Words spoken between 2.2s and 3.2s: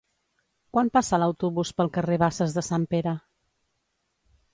Basses de Sant Pere?